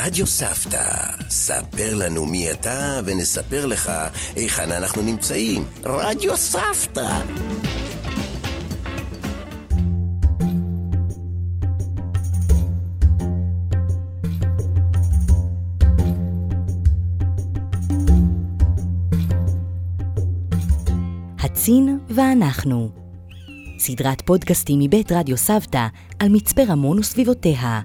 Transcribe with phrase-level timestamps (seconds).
[0.00, 0.84] רדיו סבתא,
[1.28, 3.92] ספר לנו מי אתה ונספר לך
[4.36, 5.64] היכן אנחנו נמצאים.
[5.84, 7.20] רדיו סבתא.
[21.38, 22.90] הצין ואנחנו.
[23.78, 25.86] סדרת פודקאסטים מבית רדיו סבתא
[26.18, 27.80] על מצפה רמון וסביבותיה.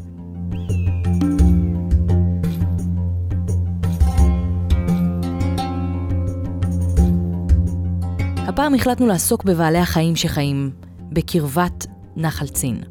[8.54, 10.72] הפעם החלטנו לעסוק בבעלי החיים שחיים
[11.12, 11.86] בקרבת
[12.16, 12.84] נחל צין.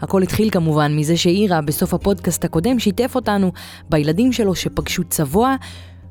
[0.00, 3.52] הכל התחיל כמובן מזה שאירה בסוף הפודקאסט הקודם שיתף אותנו
[3.90, 5.56] בילדים שלו שפגשו צבוע,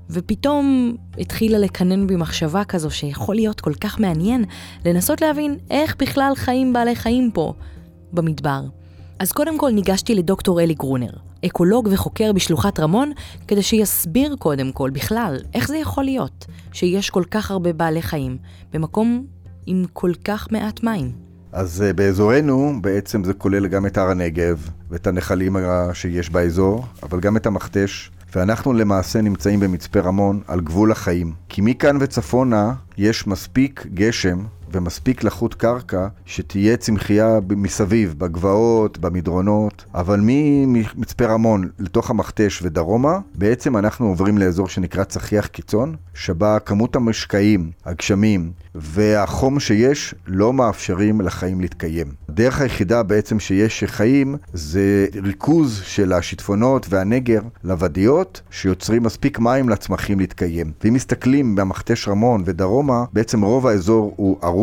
[0.09, 4.45] ופתאום התחילה לקנן בי מחשבה כזו שיכול להיות כל כך מעניין
[4.85, 7.53] לנסות להבין איך בכלל חיים בעלי חיים פה,
[8.13, 8.61] במדבר.
[9.19, 11.11] אז קודם כל ניגשתי לדוקטור אלי גרונר,
[11.45, 13.11] אקולוג וחוקר בשלוחת רמון,
[13.47, 18.37] כדי שיסביר קודם כל בכלל איך זה יכול להיות שיש כל כך הרבה בעלי חיים
[18.73, 19.25] במקום
[19.65, 21.11] עם כל כך מעט מים.
[21.51, 25.55] אז uh, באזורנו בעצם זה כולל גם את הר הנגב ואת הנחלים
[25.93, 31.33] שיש באזור, אבל גם את המכתש, ואנחנו למעשה נמצאים במצפה רמון על גבול החיים.
[31.49, 40.19] כי מכאן וצפונה יש מספיק גשם ומספיק לחות קרקע שתהיה צמחייה מסביב, בגבעות, במדרונות, אבל
[40.23, 47.71] ממצפה רמון לתוך המכתש ודרומה, בעצם אנחנו עוברים לאזור שנקרא צחיח קיצון, שבה כמות המשקעים,
[47.85, 52.07] הגשמים והחום שיש לא מאפשרים לחיים להתקיים.
[52.29, 60.19] הדרך היחידה בעצם שיש שחיים זה ריכוז של השיטפונות והנגר לוודיות שיוצרים מספיק מים לצמחים
[60.19, 60.71] להתקיים.
[60.83, 64.58] ואם מסתכלים במכתש רמון ודרומה, בעצם רוב האזור הוא ערום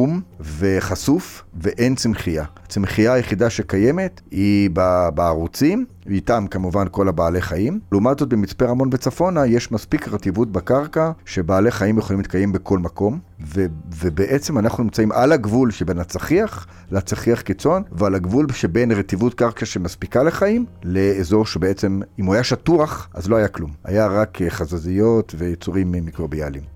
[0.58, 2.44] וחשוף ואין צמחייה.
[2.64, 4.70] הצמחייה היחידה שקיימת היא
[5.14, 7.80] בערוצים, ואיתם כמובן כל הבעלי חיים.
[7.92, 13.18] לעומת זאת במצפה רמון וצפונה יש מספיק רטיבות בקרקע שבעלי חיים יכולים להתקיים בכל מקום,
[13.46, 13.66] ו-
[14.00, 20.22] ובעצם אנחנו נמצאים על הגבול שבין הצחיח לצחיח קיצון, ועל הגבול שבין רטיבות קרקע שמספיקה
[20.22, 23.70] לחיים, לאזור שבעצם אם הוא היה שטוח אז לא היה כלום.
[23.84, 26.75] היה רק חזזיות ויצורים מיקרוביאליים.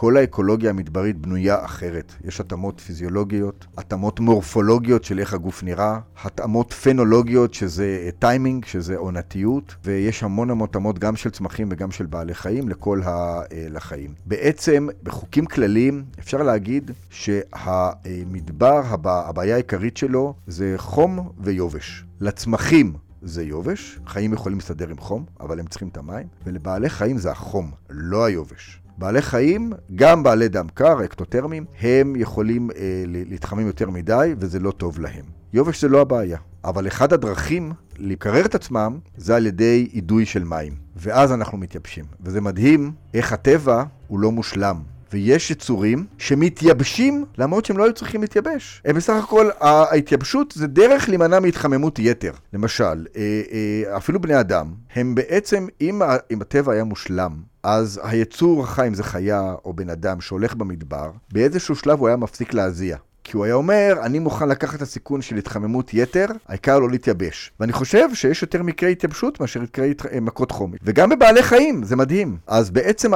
[0.00, 2.12] כל האקולוגיה המדברית בנויה אחרת.
[2.24, 9.74] יש התאמות פיזיולוגיות, התאמות מורפולוגיות של איך הגוף נראה, התאמות פנולוגיות שזה טיימינג, שזה עונתיות,
[9.84, 14.14] ויש המון המון התאמות גם של צמחים וגם של בעלי חיים לכל החיים.
[14.26, 22.04] בעצם, בחוקים כלליים, אפשר להגיד שהמדבר, הבעיה העיקרית שלו זה חום ויובש.
[22.20, 22.92] לצמחים
[23.22, 27.30] זה יובש, חיים יכולים להסתדר עם חום, אבל הם צריכים את המים, ולבעלי חיים זה
[27.30, 28.80] החום, לא היובש.
[28.98, 34.70] בעלי חיים, גם בעלי דם קר, אקטוטרמים, הם יכולים אה, להתחמם יותר מדי, וזה לא
[34.70, 35.24] טוב להם.
[35.52, 40.44] יובש זה לא הבעיה, אבל אחד הדרכים לקרר את עצמם זה על ידי אידוי של
[40.44, 42.04] מים, ואז אנחנו מתייבשים.
[42.20, 44.82] וזה מדהים איך הטבע הוא לא מושלם.
[45.12, 48.82] ויש יצורים שמתייבשים למרות שהם לא היו צריכים להתייבש.
[48.84, 52.32] הם בסך הכל, ההתייבשות זה דרך להימנע מהתחממות יתר.
[52.52, 52.84] למשל,
[53.16, 56.02] אה, אה, אפילו בני אדם, הם בעצם, אם
[56.40, 57.32] הטבע היה מושלם,
[57.62, 62.16] אז היצור החי, אם זה חיה או בן אדם שהולך במדבר, באיזשהו שלב הוא היה
[62.16, 62.96] מפסיק להזיע.
[63.28, 67.52] כי הוא היה אומר, אני מוכן לקחת את הסיכון של התחממות יתר, העיקר לא להתייבש.
[67.60, 70.80] ואני חושב שיש יותר מקרי התייבשות מאשר מקרי אה, מכות חומית.
[70.84, 72.36] וגם בבעלי חיים, זה מדהים.
[72.46, 73.10] אז בעצם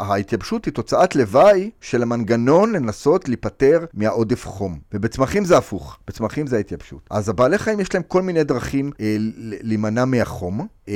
[0.00, 4.78] ההתייבשות היא תוצאת לוואי של המנגנון לנסות להיפטר מהעודף חום.
[4.94, 7.08] ובצמחים זה הפוך, בצמחים זה ההתייבשות.
[7.10, 10.66] אז הבעלי חיים יש להם כל מיני דרכים אה, להימנע מהחום.
[10.88, 10.94] אה,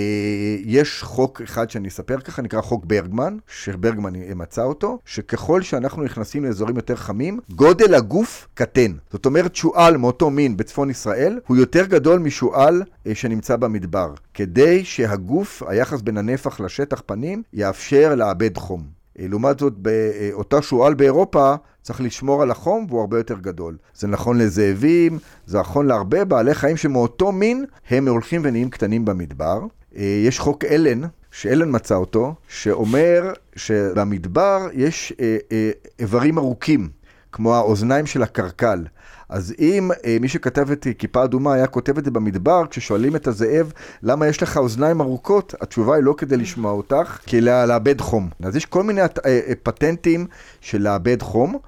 [0.65, 6.45] יש חוק אחד שאני אספר ככה, נקרא חוק ברגמן, שברגמן מצא אותו, שככל שאנחנו נכנסים
[6.45, 8.93] לאזורים יותר חמים, גודל הגוף קטן.
[9.13, 14.85] זאת אומרת, שועל מאותו מין בצפון ישראל, הוא יותר גדול משועל אה, שנמצא במדבר, כדי
[14.85, 18.83] שהגוף, היחס בין הנפח לשטח פנים, יאפשר לאבד חום.
[19.21, 23.77] אה, לעומת זאת, באותה שועל באירופה, צריך לשמור על החום והוא הרבה יותר גדול.
[23.95, 29.61] זה נכון לזאבים, זה נכון להרבה בעלי חיים שמאותו מין, הם הולכים ונהיים קטנים במדבר.
[29.97, 31.01] אה, יש חוק אלן,
[31.31, 36.89] שאלן מצא אותו, שאומר שבמדבר יש אה, אה, איברים ארוכים,
[37.33, 38.85] כמו האוזניים של הקרקל.
[39.29, 43.27] אז אם אה, מי שכתב את כיפה אדומה היה כותב את זה במדבר, כששואלים את
[43.27, 43.73] הזאב
[44.03, 48.29] למה יש לך אוזניים ארוכות, התשובה היא לא כדי לשמוע אותך, כי לאבד חום.
[48.43, 50.27] אז יש כל מיני אה, פטנטים
[50.61, 51.59] של לאבד חום.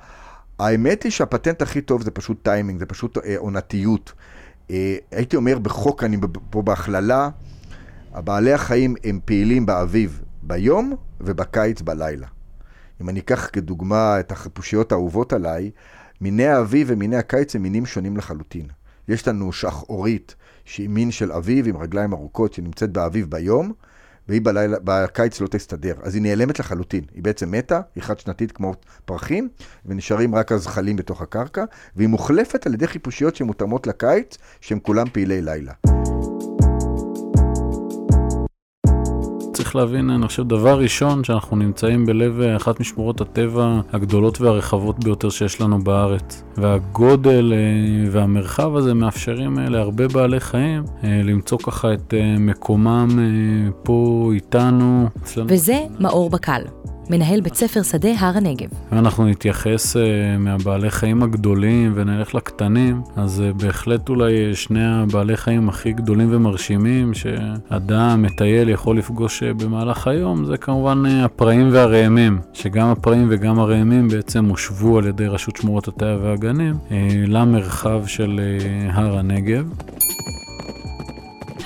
[0.58, 4.12] האמת היא שהפטנט הכי טוב זה פשוט טיימינג, זה פשוט אה, עונתיות.
[4.70, 6.16] אה, הייתי אומר בחוק, אני
[6.50, 7.28] פה בהכללה,
[8.14, 12.26] הבעלי החיים הם פעילים באביב ביום ובקיץ בלילה.
[13.00, 15.70] אם אני אקח כדוגמה את החיפושיות האהובות עליי,
[16.20, 18.66] מיני האביב ומיני הקיץ הם מינים שונים לחלוטין.
[19.08, 23.72] יש לנו שחורית שהיא מין של אביב עם רגליים ארוכות שנמצאת באביב ביום,
[24.28, 25.94] והיא בלילה, בקיץ לא תסתדר.
[26.02, 27.04] אז היא נעלמת לחלוטין.
[27.14, 28.74] היא בעצם מתה, היא חד שנתית כמו
[29.04, 29.48] פרחים,
[29.86, 31.64] ונשארים רק הזחלים בתוך הקרקע,
[31.96, 35.99] והיא מוחלפת על ידי חיפושיות שמותאמות לקיץ, שהם כולם פעילי לילה.
[39.70, 45.04] צריך להבין, אני חושב, דבר ראשון, שאנחנו נמצאים בלב אה, אחת משמורות הטבע הגדולות והרחבות
[45.04, 46.42] ביותר שיש לנו בארץ.
[46.56, 53.08] והגודל אה, והמרחב הזה מאפשרים אה, להרבה בעלי חיים למצוא ככה את מקומם
[53.82, 55.08] פה איתנו.
[55.36, 56.62] וזה מאור בקל.
[57.10, 58.68] מנהל בית ספר שדה הר הנגב.
[58.92, 60.00] אנחנו נתייחס uh,
[60.38, 67.14] מהבעלי חיים הגדולים ונלך לקטנים, אז uh, בהחלט אולי שני הבעלי חיים הכי גדולים ומרשימים
[67.14, 74.08] שאדם, מטייל, יכול לפגוש במהלך היום, זה כמובן uh, הפראים והראמים, שגם הפראים וגם הראמים
[74.08, 76.92] בעצם הושבו על ידי רשות שמורות הטבע והגנים uh,
[77.26, 79.64] למרחב של uh, הר הנגב.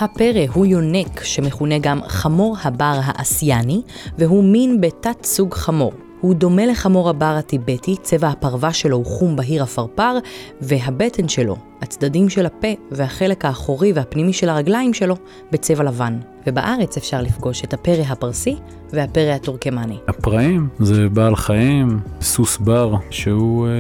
[0.00, 3.82] הפרא הוא יונק, שמכונה גם חמור הבר האסייני,
[4.18, 5.92] והוא מין בתת סוג חמור.
[6.20, 10.18] הוא דומה לחמור הבר הטיבטי, צבע הפרווה שלו הוא חום בהיר עפרפר,
[10.60, 15.16] והבטן שלו, הצדדים של הפה והחלק האחורי והפנימי של הרגליים שלו
[15.52, 16.33] בצבע לבן.
[16.46, 18.56] ובארץ אפשר לפגוש את הפרא הפרסי
[18.92, 19.96] והפרא הטורקמני.
[20.08, 23.72] הפראים זה בעל חיים, סוס בר, שהוא אה,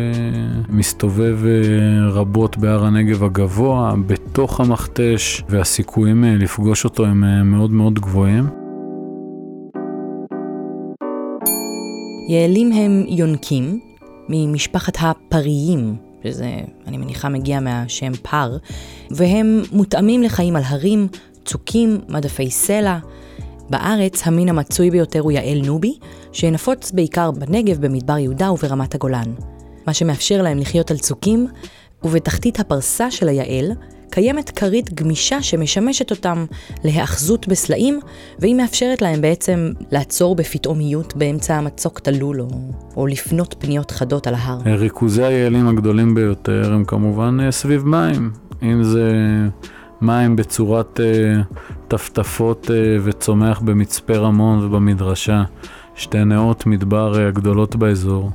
[0.68, 7.70] מסתובב אה, רבות בהר הנגב הגבוה, בתוך המכתש, והסיכויים אה, לפגוש אותו הם אה, מאוד
[7.70, 8.48] מאוד גבוהים.
[12.28, 13.80] יעלים הם יונקים
[14.28, 16.50] ממשפחת הפריים, שזה,
[16.86, 18.56] אני מניחה, מגיע מהשם פר,
[19.10, 21.08] והם מותאמים לחיים על הרים,
[21.44, 22.98] צוקים, מדפי סלע.
[23.70, 25.98] בארץ המין המצוי ביותר הוא יעל נובי,
[26.32, 29.32] שנפוץ בעיקר בנגב, במדבר יהודה וברמת הגולן.
[29.86, 31.46] מה שמאפשר להם לחיות על צוקים,
[32.04, 33.72] ובתחתית הפרסה של היעל
[34.10, 36.44] קיימת כרית גמישה שמשמשת אותם
[36.84, 38.00] להאחזות בסלעים,
[38.38, 42.48] והיא מאפשרת להם בעצם לעצור בפתאומיות באמצע המצוק תלול, או,
[42.96, 44.58] או לפנות פניות חדות על ההר.
[44.66, 48.30] ריכוזי היעלים הגדולים ביותר הם כמובן אה, סביב מים,
[48.62, 49.10] אם זה
[50.00, 51.54] מים בצורת uh,
[51.88, 55.44] טפטפות uh, וצומח במצפה רמון ובמדרשה,
[55.94, 58.30] שתי נאות מדבר uh, הגדולות באזור.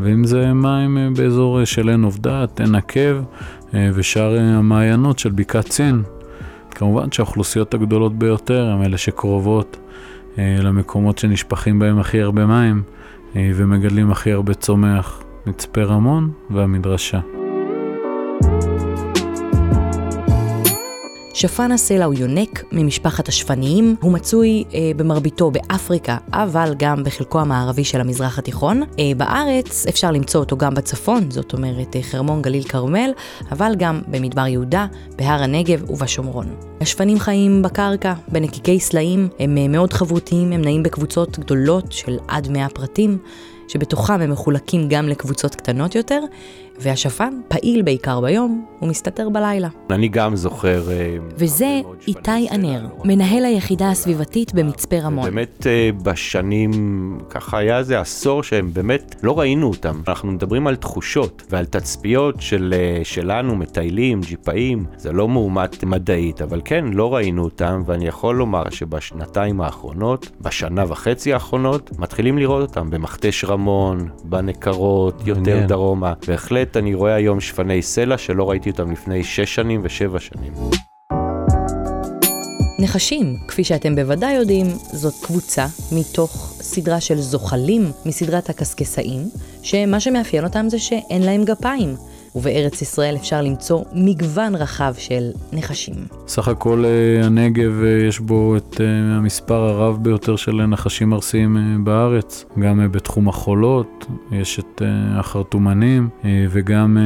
[0.00, 3.22] ואם זה מים באזור של עין עובדת, עין עקב,
[3.74, 6.02] אה, ושאר המעיינות של בקעת סין.
[6.70, 9.76] כמובן שהאוכלוסיות הגדולות ביותר הן אלה שקרובות
[10.38, 12.82] אה, למקומות שנשפכים בהם הכי הרבה מים
[13.36, 17.35] אה, ומגדלים הכי הרבה צומח, מצפה רמון והמדרשה.
[21.36, 27.84] שפן הסלע הוא יונק ממשפחת השפניים, הוא מצוי אה, במרביתו באפריקה, אבל גם בחלקו המערבי
[27.84, 28.82] של המזרח התיכון.
[28.98, 33.10] אה, בארץ אפשר למצוא אותו גם בצפון, זאת אומרת אה, חרמון גליל כרמל,
[33.50, 34.86] אבל גם במדבר יהודה,
[35.16, 36.46] בהר הנגב ובשומרון.
[36.80, 42.48] השפנים חיים בקרקע, בנקיקי סלעים, הם אה, מאוד חברותיים, הם נעים בקבוצות גדולות של עד
[42.48, 43.18] 100 פרטים.
[43.68, 46.20] שבתוכם הם מחולקים גם לקבוצות קטנות יותר,
[46.80, 49.68] והשפן פעיל בעיקר ביום ומסתתר בלילה.
[49.90, 50.90] אני גם זוכר...
[50.90, 55.24] אה, וזה איתי ענר, מנהל היחידה הסביבתית במצפה רמון.
[55.24, 56.70] באמת אה, בשנים,
[57.30, 60.00] ככה היה איזה עשור שהם באמת לא ראינו אותם.
[60.08, 66.42] אנחנו מדברים על תחושות ועל תצפיות של, אה, שלנו, מטיילים, ג'יפאים, זה לא מאומת מדעית,
[66.42, 72.68] אבל כן, לא ראינו אותם, ואני יכול לומר שבשנתיים האחרונות, בשנה וחצי האחרונות, מתחילים לראות
[72.68, 73.55] אותם במכתש רמון,
[74.24, 76.12] בנקרות, יותר דרומה.
[76.28, 80.52] בהחלט בהחלט אני רואה היום שפני סלע שלא ראיתי אותם לפני שש שנים ושבע שנים.
[82.78, 89.20] נחשים, כפי שאתם בוודאי יודעים, זאת קבוצה מתוך סדרה של זוחלים מסדרת הקשקשאים,
[89.62, 91.96] שמה שמאפיין אותם זה שאין להם גפיים.
[92.36, 95.94] ובארץ ישראל אפשר למצוא מגוון רחב של נחשים.
[96.28, 101.84] סך הכל אה, הנגב אה, יש בו את אה, המספר הרב ביותר של נחשים ארסיים
[101.84, 104.82] בארץ, גם בתחום החולות, יש את
[105.14, 106.08] החרטומנים,
[106.50, 106.98] וגם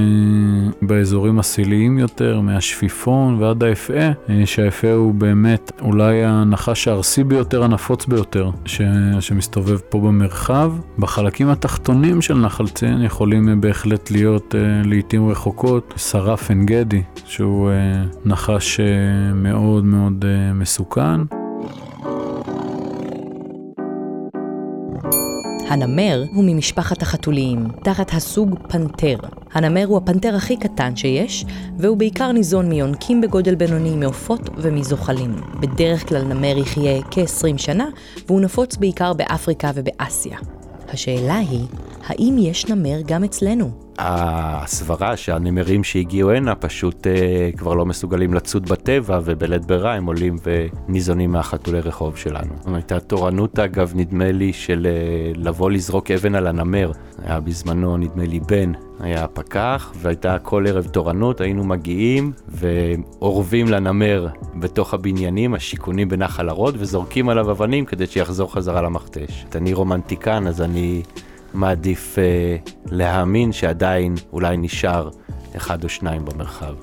[0.82, 4.10] באזורים הסיליים יותר, מהשפיפון ועד האפה,
[4.44, 8.80] שהאפה הוא באמת אולי הנחש הארסי ביותר, הנפוץ ביותר, ש...
[9.20, 10.72] שמסתובב פה במרחב.
[10.98, 17.70] בחלקים התחתונים של נחל צין יכולים בהחלט להיות לעיתים לעיתים רחוקות שרף עין גדי, שהוא
[17.70, 21.20] אה, נחש אה, מאוד מאוד אה, מסוכן.
[25.68, 29.16] הנמר הוא ממשפחת החתוליים, תחת הסוג פנתר.
[29.52, 31.44] הנמר הוא הפנתר הכי קטן שיש,
[31.78, 35.36] והוא בעיקר ניזון מיונקים בגודל בינוני, מעופות ומזוחלים.
[35.60, 37.86] בדרך כלל נמר יחיה כ-20 שנה,
[38.26, 40.38] והוא נפוץ בעיקר באפריקה ובאסיה.
[40.88, 41.66] השאלה היא,
[42.06, 43.70] האם יש נמר גם אצלנו?
[43.98, 50.36] הסברה שהנמרים שהגיעו הנה פשוט אה, כבר לא מסוגלים לצוד בטבע, ובלית ברירה הם עולים
[50.88, 52.52] וניזונים מהחתולי רחוב שלנו.
[52.74, 56.92] הייתה תורנות, אגב, נדמה לי, של אה, לבוא לזרוק אבן על הנמר.
[57.24, 64.28] היה בזמנו, נדמה לי, בן, היה פקח, והייתה כל ערב תורנות, היינו מגיעים ואורבים לנמר
[64.54, 69.46] בתוך הבניינים, השיכונים בנחל ערוד, וזורקים עליו אבנים כדי שיחזור חזרה למכתש.
[69.54, 71.02] אני רומנטיקן, אז אני
[71.54, 72.56] מעדיף אה,
[72.90, 75.08] להאמין שעדיין אולי נשאר
[75.56, 76.74] אחד או שניים במרחב.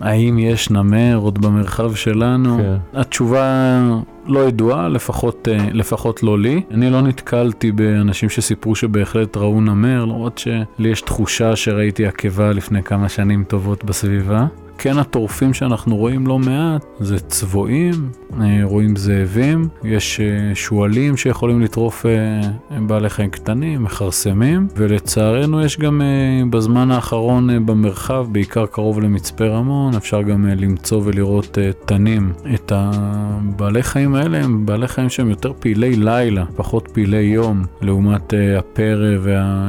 [0.00, 2.58] האם יש נמר עוד במרחב שלנו?
[2.58, 3.00] כן.
[3.00, 3.78] התשובה
[4.26, 6.62] לא ידועה, לפחות, אה, לפחות לא לי.
[6.70, 12.82] אני לא נתקלתי באנשים שסיפרו שבהחלט ראו נמר, למרות שלי יש תחושה שראיתי עקבה לפני
[12.82, 14.46] כמה שנים טובות בסביבה.
[14.78, 21.60] כן הטורפים שאנחנו רואים לא מעט זה צבועים, אה, רואים זאבים, יש אה, שועלים שיכולים
[21.60, 26.02] לטרוף אה, בעלי חיים קטנים, מכרסמים, ולצערנו יש גם
[26.50, 32.32] בזמן האחרון במרחב, בעיקר קרוב למצפה רמון, אפשר גם למצוא ולראות תנים.
[32.54, 38.34] את הבעלי חיים האלה הם בעלי חיים שהם יותר פעילי לילה, פחות פעילי יום, לעומת
[38.58, 39.68] הפרא וה...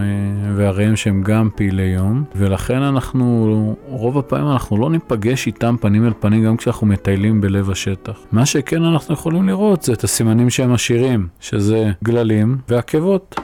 [0.55, 6.13] והראם שהם גם פעילי יום, ולכן אנחנו, רוב הפעמים אנחנו לא ניפגש איתם פנים אל
[6.19, 8.19] פנים גם כשאנחנו מטיילים בלב השטח.
[8.31, 13.35] מה שכן אנחנו יכולים לראות זה את הסימנים שהם עשירים, שזה גללים ועקבות.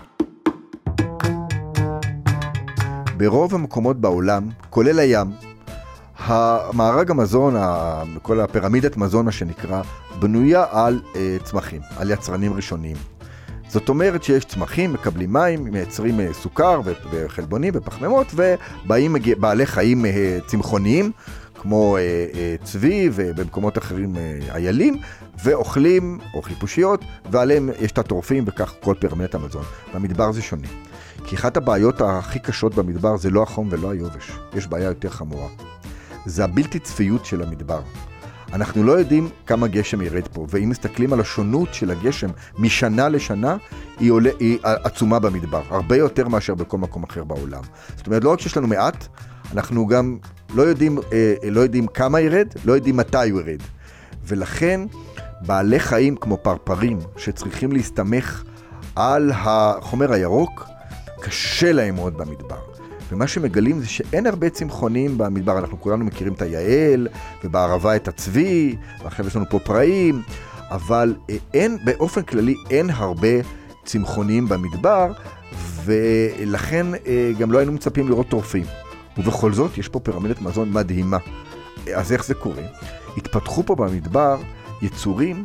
[3.18, 5.28] ברוב המקומות בעולם, כולל הים,
[6.18, 7.56] המארג המזון,
[8.22, 9.82] כל הפירמידת מזון מה שנקרא,
[10.20, 12.98] בנויה על uh, צמחים, על יצרנים ראשוניים.
[13.68, 16.82] זאת אומרת שיש צמחים, מקבלים מים, מייצרים uh, סוכר
[17.12, 20.08] וחלבונים ופחמימות, ובאים בעלי חיים uh,
[20.48, 21.12] צמחוניים,
[21.64, 22.02] כמו אה,
[22.34, 24.98] אה, צבי ובמקומות אחרים אה, איילים,
[25.44, 29.64] ואוכלים, או חיפושיות, ועליהם יש את הטורפים וכך כל פירמידת המזון.
[29.94, 30.68] במדבר זה שונה.
[31.26, 35.48] כי אחת הבעיות הכי קשות במדבר זה לא החום ולא היובש, יש בעיה יותר חמורה.
[36.26, 37.82] זה הבלתי צפיות של המדבר.
[38.54, 43.56] אנחנו לא יודעים כמה גשם ירד פה, ואם מסתכלים על השונות של הגשם משנה לשנה,
[44.00, 47.62] היא, עולה, היא עצומה במדבר, הרבה יותר מאשר בכל מקום אחר בעולם.
[47.98, 49.08] זאת אומרת, לא רק שיש לנו מעט,
[49.54, 50.18] אנחנו גם
[50.56, 53.60] לא יודעים, אה, לא יודעים כמה ירד, לא יודעים מתי הוא ירד.
[54.28, 54.82] ולכן
[55.46, 58.44] בעלי חיים כמו פרפרים, שצריכים להסתמך
[58.96, 60.66] על החומר הירוק,
[61.22, 62.60] קשה להם מאוד במדבר.
[63.12, 67.08] ומה שמגלים זה שאין הרבה צמחונים במדבר, אנחנו כולנו מכירים את היעל,
[67.44, 70.22] ובערבה את הצבי, ועכשיו יש לנו פה פראים,
[70.72, 73.28] אבל אה, אין, באופן כללי אין הרבה
[73.86, 75.12] צמחונים במדבר,
[75.86, 78.83] ולכן אה, גם לא היינו מצפים לראות טורפים.
[79.18, 81.18] ובכל זאת, יש פה פירמידת מזון מדהימה.
[81.96, 82.64] אז איך זה קורה?
[83.18, 84.38] התפתחו פה במדבר
[84.82, 85.44] יצורים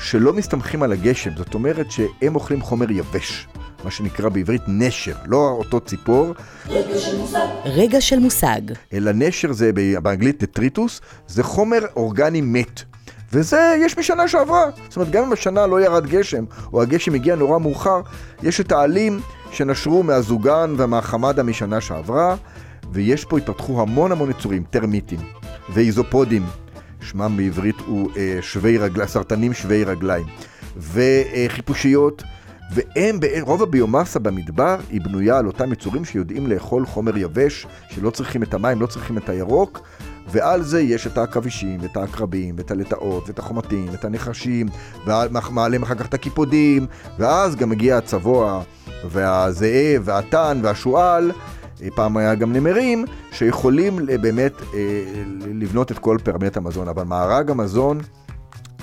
[0.00, 3.46] שלא מסתמכים על הגשם, זאת אומרת שהם אוכלים חומר יבש,
[3.84, 6.34] מה שנקרא בעברית נשר, לא אותו ציפור.
[6.68, 7.46] רגע של מושג.
[7.64, 8.60] רגע של מושג.
[8.92, 9.70] אלא נשר זה
[10.02, 12.82] באנגלית דטריטוס, זה חומר אורגני מת.
[13.32, 14.64] וזה יש משנה שעברה.
[14.88, 18.00] זאת אומרת, גם אם השנה לא ירד גשם, או הגשם הגיע נורא מאוחר,
[18.42, 22.36] יש את העלים שנשרו מהזוגן ומהחמדה משנה שעברה,
[22.92, 25.20] ויש פה, התפתחו המון המון יצורים, טרמיטים
[25.72, 26.42] ואיזופודים,
[27.00, 30.26] שמם בעברית הוא אה, שווי רגליים, סרטנים שווי רגליים,
[30.76, 32.22] וחיפושיות,
[32.70, 38.42] והם, רוב הביומאסה במדבר היא בנויה על אותם יצורים שיודעים לאכול חומר יבש, שלא צריכים
[38.42, 39.80] את המים, לא צריכים את הירוק,
[40.30, 44.66] ועל זה יש את העכבישים, ואת העקרבים, ואת הלטאות, ואת החומתים, ואת הנחשים,
[45.06, 46.86] ומעלים אחר כך את הקיפודים,
[47.18, 48.62] ואז גם מגיע הצבוע,
[49.04, 51.32] והזאב, והטן, והשועל,
[51.94, 54.78] פעם היה גם נמרים, שיכולים באמת אה,
[55.54, 58.00] לבנות את כל פירמידת המזון, אבל מארג המזון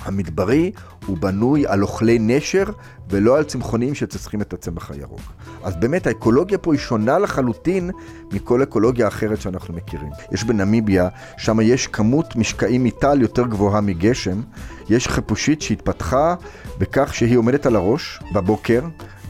[0.06, 0.72] המדברי
[1.06, 2.64] הוא בנוי על אוכלי נשר
[3.10, 5.20] ולא על צמחונים שצריכים את הצמח הירוק.
[5.62, 7.90] אז באמת האקולוגיה פה היא שונה לחלוטין
[8.32, 10.10] מכל אקולוגיה אחרת שאנחנו מכירים.
[10.32, 14.40] יש בנמיביה, שם יש כמות משקעים מטל יותר גבוהה מגשם.
[14.88, 16.34] יש חיפושית שהתפתחה
[16.78, 18.82] בכך שהיא עומדת על הראש בבוקר,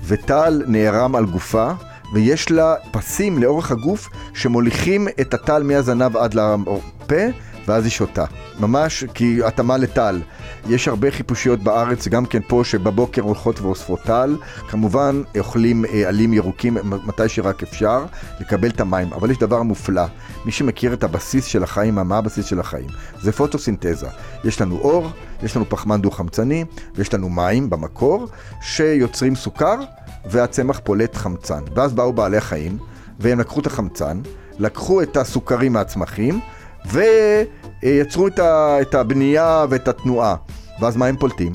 [0.05, 1.73] וטל נערם על גופה.
[2.13, 7.25] ויש לה פסים לאורך הגוף שמוליכים את הטל מהזנב עד לפה,
[7.67, 8.25] ואז היא שותה.
[8.61, 10.21] ממש כי התאמה לטל.
[10.69, 14.37] יש הרבה חיפושיות בארץ, גם כן פה, שבבוקר הולכות ואוספות טל.
[14.69, 18.05] כמובן, אוכלים אה, עלים ירוקים מתי שרק אפשר,
[18.41, 19.13] לקבל את המים.
[19.13, 20.05] אבל יש דבר מופלא.
[20.45, 22.89] מי שמכיר את הבסיס של החיים, מה הבסיס של החיים?
[23.21, 24.07] זה פוטוסינתזה.
[24.45, 25.11] יש לנו אור,
[25.43, 28.29] יש לנו פחמן דו-חמצני, ויש לנו מים במקור,
[28.61, 29.77] שיוצרים סוכר.
[30.30, 31.62] והצמח פולט חמצן.
[31.75, 32.78] ואז באו בעלי החיים,
[33.21, 34.21] והם לקחו את החמצן,
[34.59, 36.40] לקחו את הסוכרים מהצמחים,
[36.87, 38.26] ויצרו
[38.80, 40.37] את הבנייה ואת התנועה.
[40.80, 41.52] ואז מה הם פולטים?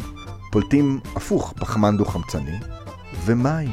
[0.52, 2.60] פולטים הפוך, פחמן דו-חמצני
[3.26, 3.70] ומים.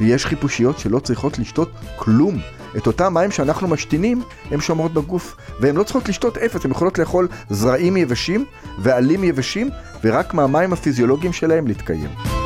[0.00, 2.38] ויש חיפושיות שלא צריכות לשתות כלום.
[2.76, 6.98] את אותם מים שאנחנו משתינים, הן שומרות בגוף, והן לא צריכות לשתות אפס, הן יכולות
[6.98, 8.44] לאכול זרעים יבשים
[8.78, 9.70] ועלים יבשים,
[10.04, 12.37] ורק מהמים הפיזיולוגיים שלהם להתקיים.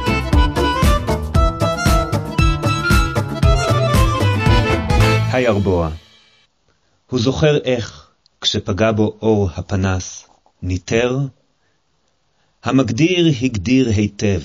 [5.32, 5.90] הירבוע.
[7.10, 8.10] הוא זוכר איך,
[8.40, 10.28] כשפגע בו אור הפנס,
[10.62, 11.18] ניטר?
[12.64, 14.40] המגדיר הגדיר היטב,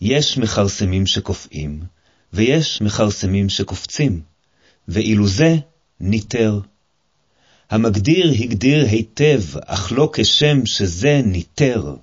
[0.00, 1.80] יש מכרסמים שקופאים,
[2.32, 4.20] ויש מכרסמים שקופצים,
[4.88, 5.56] ואילו זה
[6.00, 6.60] ניטר.
[7.70, 11.94] המגדיר הגדיר היטב, אך לא כשם שזה ניטר.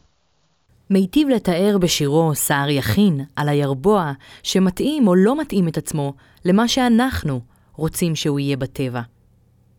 [0.90, 4.12] מיטיב לתאר בשירו סער יכין על הירבוע
[4.44, 6.14] שמתאים או לא מתאים את עצמו
[6.46, 7.42] למה שאנחנו
[7.76, 9.02] רוצים שהוא יהיה בטבע.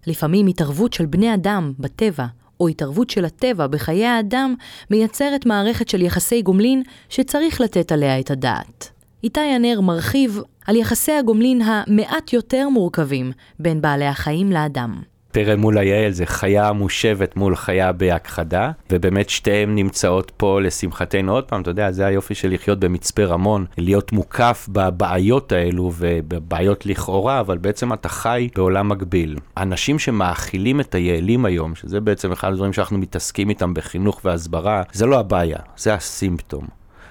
[0.06, 2.26] לפעמים התערבות של בני אדם בטבע,
[2.60, 4.54] או התערבות של הטבע בחיי האדם,
[4.90, 8.90] מייצרת מערכת של יחסי גומלין שצריך לתת עליה את הדעת.
[9.24, 15.02] איתי הנר מרחיב על יחסי הגומלין המעט יותר מורכבים בין בעלי החיים לאדם.
[15.34, 21.32] פרא מול היעל זה חיה מושבת מול חיה בהכחדה, ובאמת שתיהן נמצאות פה לשמחתנו.
[21.32, 26.86] עוד פעם, אתה יודע, זה היופי של לחיות במצפה רמון, להיות מוקף בבעיות האלו ובבעיות
[26.86, 29.38] לכאורה, אבל בעצם אתה חי בעולם מקביל.
[29.56, 35.06] אנשים שמאכילים את היעלים היום, שזה בעצם אחד הדברים שאנחנו מתעסקים איתם בחינוך והסברה, זה
[35.06, 36.66] לא הבעיה, זה הסימפטום.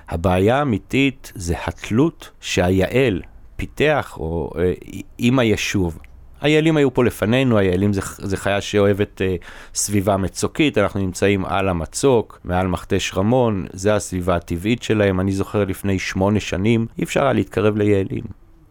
[0.09, 3.21] הבעיה האמיתית זה התלות שהיעל
[3.55, 4.73] פיתח, או אה,
[5.17, 5.99] עם היישוב.
[6.43, 9.35] היעלים היו פה לפנינו, היעלים זה, זה חיה שאוהבת אה,
[9.73, 15.19] סביבה מצוקית, אנחנו נמצאים על המצוק, מעל מכתש רמון, זה הסביבה הטבעית שלהם.
[15.19, 18.23] אני זוכר לפני שמונה שנים, אי אפשר היה להתקרב ליעלים.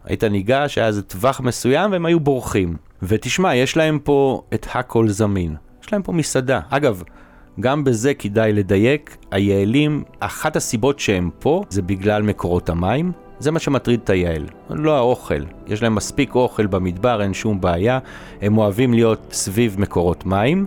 [0.05, 2.75] היית ניגש, היה איזה טווח מסוים והם היו בורחים.
[3.03, 5.55] ותשמע, יש להם פה את הכל זמין.
[5.83, 6.59] יש להם פה מסעדה.
[6.69, 7.03] אגב,
[7.59, 13.59] גם בזה כדאי לדייק, היעלים, אחת הסיבות שהם פה זה בגלל מקורות המים, זה מה
[13.59, 15.43] שמטריד את היעל, לא האוכל.
[15.67, 17.99] יש להם מספיק אוכל במדבר, אין שום בעיה.
[18.41, 20.65] הם אוהבים להיות סביב מקורות מים.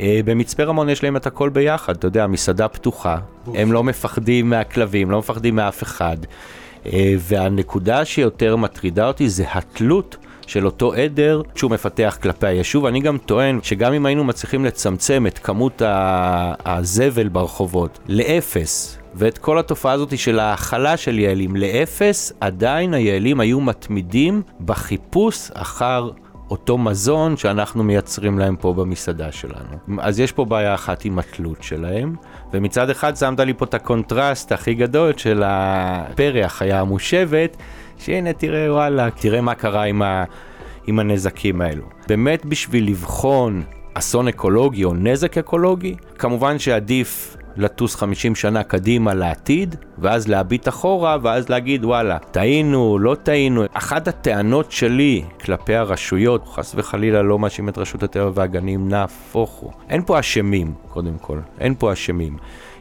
[0.00, 3.18] אה, במצפה רמון יש להם את הכל ביחד, אתה יודע, מסעדה פתוחה,
[3.54, 6.16] הם לא מפחדים מהכלבים, לא מפחדים מאף אחד.
[6.86, 10.16] אה, והנקודה שיותר מטרידה אותי זה התלות
[10.48, 12.86] של אותו עדר שהוא מפתח כלפי היישוב.
[12.86, 15.82] אני גם טוען שגם אם היינו מצליחים לצמצם את כמות
[16.64, 23.60] הזבל ברחובות לאפס, ואת כל התופעה הזאת של ההאכלה של יעלים לאפס, עדיין היעלים היו
[23.60, 26.10] מתמידים בחיפוש אחר
[26.50, 29.98] אותו מזון שאנחנו מייצרים להם פה במסעדה שלנו.
[29.98, 32.16] אז יש פה בעיה אחת עם התלות שלהם,
[32.52, 37.56] ומצד אחד שמת לי פה את הקונטרסט הכי גדול של הפרא, החיה המושבת,
[37.98, 40.24] שהנה תראה וואלה, תראה מה קרה עם, ה,
[40.86, 41.84] עם הנזקים האלו.
[42.08, 43.62] באמת בשביל לבחון
[43.94, 51.16] אסון אקולוגי או נזק אקולוגי, כמובן שעדיף לטוס 50 שנה קדימה לעתיד, ואז להביט אחורה,
[51.22, 53.64] ואז להגיד וואלה, טעינו, לא טעינו.
[53.72, 59.72] אחת הטענות שלי כלפי הרשויות, חס וחלילה לא מאשים את רשות הטבע והגנים, נהפוך הוא.
[59.88, 61.38] אין פה אשמים, קודם כל.
[61.60, 62.36] אין פה אשמים.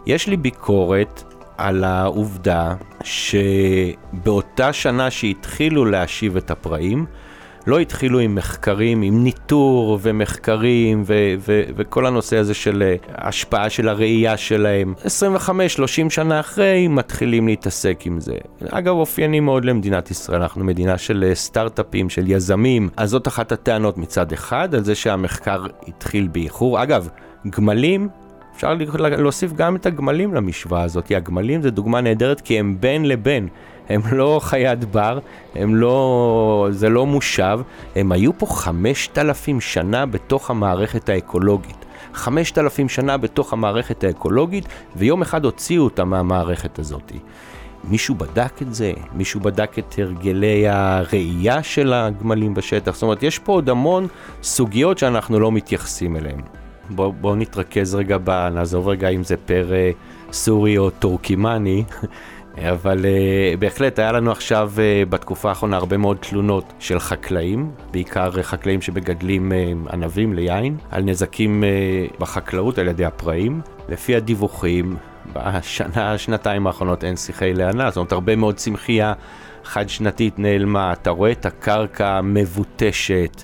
[0.05, 1.23] יש לי ביקורת
[1.57, 7.05] על העובדה שבאותה שנה שהתחילו להשיב את הפראים,
[7.67, 13.69] לא התחילו עם מחקרים, עם ניטור ומחקרים ו- ו- וכל הנושא הזה של אה, השפעה
[13.69, 14.93] של הראייה שלהם.
[15.05, 18.35] 25-30 שנה אחרי מתחילים להתעסק עם זה.
[18.69, 23.51] אגב, אופייני מאוד למדינת ישראל, אנחנו מדינה של אה, סטארט-אפים, של יזמים, אז זאת אחת
[23.51, 26.83] הטענות מצד אחד, על זה שהמחקר התחיל באיחור.
[26.83, 27.09] אגב,
[27.49, 28.09] גמלים
[28.57, 28.73] אפשר
[29.17, 31.11] להוסיף גם את הגמלים למשוואה הזאת.
[31.15, 33.47] הגמלים זה דוגמה נהדרת כי הם בין לבין.
[33.89, 35.19] הם לא חיית בר,
[35.55, 36.67] הם לא...
[36.71, 37.59] זה לא מושב,
[37.95, 41.85] הם היו פה חמשת אלפים שנה בתוך המערכת האקולוגית.
[42.13, 44.65] חמשת אלפים שנה בתוך המערכת האקולוגית,
[44.95, 47.11] ויום אחד הוציאו אותה מהמערכת הזאת.
[47.83, 48.93] מישהו בדק את זה?
[49.13, 52.93] מישהו בדק את הרגלי הראייה של הגמלים בשטח?
[52.93, 54.07] זאת אומרת, יש פה עוד המון
[54.43, 56.41] סוגיות שאנחנו לא מתייחסים אליהן.
[56.89, 59.71] בואו בוא נתרכז רגע, ב, נעזוב רגע אם זה פר
[60.31, 61.83] סורי או טורקימני.
[62.57, 68.29] אבל uh, בהחלט היה לנו עכשיו uh, בתקופה האחרונה הרבה מאוד תלונות של חקלאים, בעיקר
[68.29, 73.61] uh, חקלאים שמגדלים uh, ענבים ליין, על נזקים uh, בחקלאות על ידי הפראים.
[73.89, 74.97] לפי הדיווחים,
[75.33, 79.13] בשנה, שנתיים האחרונות אין שיחי להנה, זאת אומרת הרבה מאוד צמחייה
[79.63, 83.43] חד שנתית נעלמה, אתה רואה את הקרקע מבוטשת.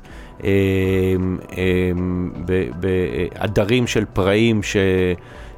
[2.80, 4.78] בעדרים של פראים ש...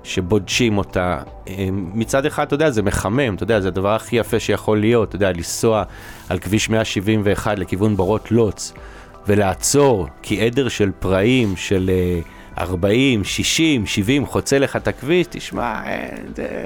[0.05, 1.21] שבודשים אותה.
[1.69, 5.15] מצד אחד, אתה יודע, זה מחמם, אתה יודע, זה הדבר הכי יפה שיכול להיות, אתה
[5.15, 5.83] יודע, לנסוע
[6.29, 8.73] על כביש 171 לכיוון בורות לוץ,
[9.27, 15.61] ולעצור, כי עדר של פראים, של uh, 40, 60, 70, חוצה לך את הכביש, תשמע,
[15.63, 16.09] אה,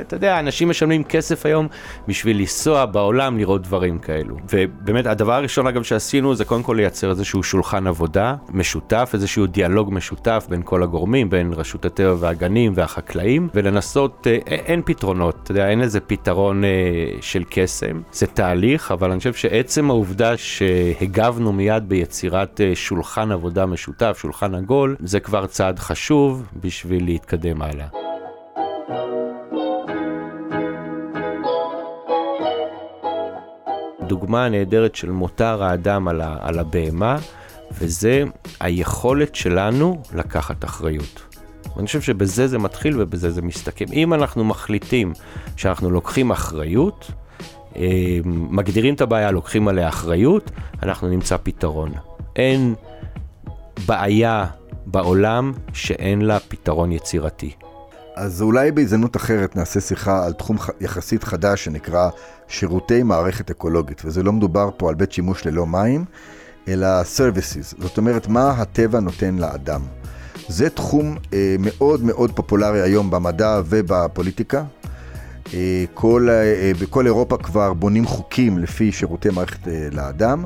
[0.01, 1.67] אתה יודע, אנשים משלמים כסף היום
[2.07, 4.37] בשביל לנסוע בעולם לראות דברים כאלו.
[4.53, 9.93] ובאמת, הדבר הראשון אגב שעשינו זה קודם כל לייצר איזשהו שולחן עבודה משותף, איזשהו דיאלוג
[9.93, 15.69] משותף בין כל הגורמים, בין רשות הטבע והגנים והחקלאים, ולנסות, אה, אין פתרונות, אתה יודע,
[15.69, 16.69] אין איזה פתרון אה,
[17.21, 24.17] של קסם, זה תהליך, אבל אני חושב שעצם העובדה שהגבנו מיד ביצירת שולחן עבודה משותף,
[24.21, 27.87] שולחן עגול, זה כבר צעד חשוב בשביל להתקדם הלאה.
[34.07, 37.17] דוגמה נהדרת של מותר האדם על, ה, על הבהמה,
[37.71, 38.23] וזה
[38.59, 41.21] היכולת שלנו לקחת אחריות.
[41.77, 43.85] אני חושב שבזה זה מתחיל ובזה זה מסתכם.
[43.93, 45.13] אם אנחנו מחליטים
[45.55, 47.11] שאנחנו לוקחים אחריות,
[47.75, 50.51] אה, מגדירים את הבעיה, לוקחים עליה אחריות,
[50.83, 51.91] אנחנו נמצא פתרון.
[52.35, 52.75] אין
[53.85, 54.45] בעיה
[54.85, 57.51] בעולם שאין לה פתרון יצירתי.
[58.15, 62.09] אז אולי בהזדמנות אחרת נעשה שיחה על תחום יחסית חדש שנקרא
[62.47, 66.05] שירותי מערכת אקולוגית, וזה לא מדובר פה על בית שימוש ללא מים,
[66.67, 69.81] אלא services, זאת אומרת מה הטבע נותן לאדם.
[70.47, 74.63] זה תחום אה, מאוד מאוד פופולרי היום במדע ובפוליטיקה.
[75.53, 80.45] אה, כל, אה, בכל אירופה כבר בונים חוקים לפי שירותי מערכת אה, לאדם,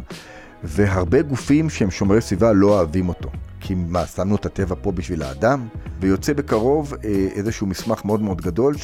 [0.64, 3.30] והרבה גופים שהם שומרי סביבה לא אוהבים אותו.
[3.66, 5.68] כי מה, שמנו את הטבע פה בשביל האדם?
[6.00, 8.76] ויוצא בקרוב אה, איזשהו מסמך מאוד מאוד גדול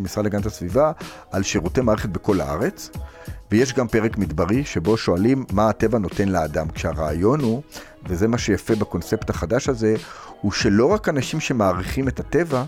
[0.00, 0.92] משרד להגנת הסביבה
[1.30, 2.90] על שירותי מערכת בכל הארץ,
[3.50, 7.62] ויש גם פרק מדברי שבו שואלים מה הטבע נותן לאדם, כשהרעיון הוא,
[8.06, 9.96] וזה מה שיפה בקונספט החדש הזה,
[10.40, 12.64] הוא שלא רק אנשים שמעריכים את הטבע,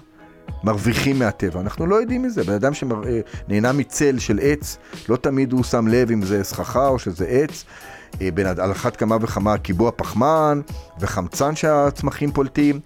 [0.64, 1.60] מרוויחים מהטבע.
[1.60, 2.44] אנחנו לא יודעים מזה.
[2.44, 6.98] בן אדם שנהנה מצל של עץ, לא תמיד הוא שם לב אם זה סככה או
[6.98, 7.64] שזה עץ.
[8.20, 10.60] אה, בין, על אחת כמה וכמה קיבוע פחמן
[11.00, 12.80] וחמצן שהצמחים פולטים.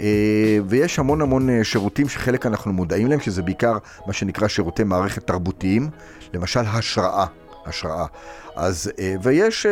[0.00, 4.84] אה, ויש המון המון אה, שירותים שחלק אנחנו מודעים להם, שזה בעיקר מה שנקרא שירותי
[4.84, 5.88] מערכת תרבותיים,
[6.34, 7.26] למשל השראה.
[7.66, 8.06] השראה.
[8.56, 9.66] אז, ויש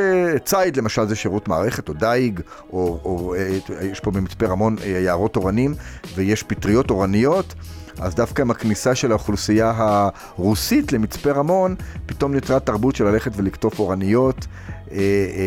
[0.45, 2.41] ציד, למשל זה שירות מערכת, או דייג,
[2.73, 3.35] או, או
[3.83, 5.75] יש פה במצפה רמון יערות אורנים,
[6.15, 7.55] ויש פטריות אורניות.
[8.01, 11.75] אז דווקא עם הכניסה של האוכלוסייה הרוסית למצפה רמון,
[12.07, 14.47] פתאום נוצרה תרבות של ללכת ולקטוף אורניות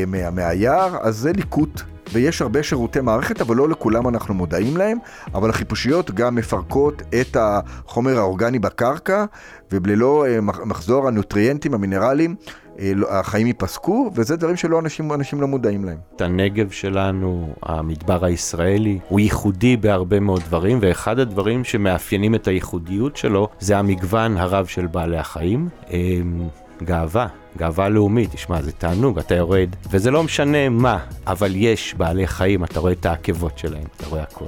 [0.08, 1.82] מה, מהיער, אז זה ליקוט.
[2.14, 4.98] ויש הרבה שירותי מערכת, אבל לא לכולם אנחנו מודעים להם,
[5.34, 9.26] אבל החיפושיות גם מפרקות את החומר האורגני בקרקע,
[9.72, 12.36] וללא אה, מחזור הנוטריאנטים, המינרלים,
[12.80, 15.98] אה, לא, החיים ייפסקו, וזה דברים שלא אנשים, אנשים לא מודעים להם.
[16.16, 23.18] את הנגב שלנו, המדבר הישראלי, הוא ייחודי בהרבה מאוד דברים, ואחד הדברים שמאפיינים את הייחודיות
[23.18, 25.70] שלו, זה המגוון הרב של בעלי החיים.
[26.84, 32.28] גאווה, גאווה לאומית, תשמע, זה תענוג, אתה יורד, וזה לא משנה מה, אבל יש בעלי
[32.28, 34.46] חיים, אתה רואה את העקבות שלהם, אתה רואה הכל.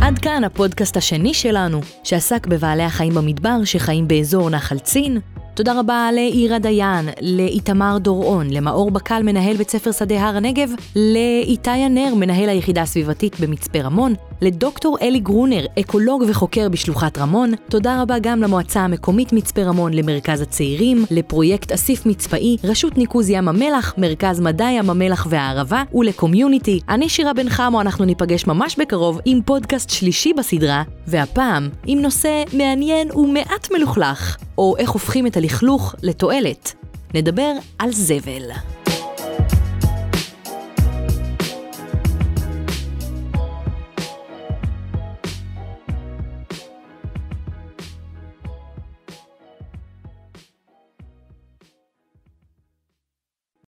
[0.00, 5.20] עד כאן הפודקאסט השני שלנו, שעסק בבעלי החיים במדבר שחיים באזור נחל צין,
[5.54, 11.70] תודה רבה לעירא דיין, לאיתמר דורון, למאור בקל, מנהל בית ספר שדה הר הנגב, לאיתי
[11.70, 17.52] הנר, מנהל היחידה הסביבתית במצפה רמון, לדוקטור אלי גרונר, אקולוג וחוקר בשלוחת רמון.
[17.68, 23.48] תודה רבה גם למועצה המקומית מצפה רמון, למרכז הצעירים, לפרויקט אסיף מצפאי, רשות ניקוז ים
[23.48, 26.80] המלח, מרכז מדע ים המלח והערבה, ולקומיוניטי.
[26.88, 32.42] אני שירה בן חמו, אנחנו ניפגש ממש בקרוב עם פודקאסט שלישי בסדרה, והפעם עם נושא
[32.52, 36.74] מעניין ומעט מלוכלך, או איך הופכים את הלכלוך לתועלת.
[37.14, 38.42] נדבר על זבל.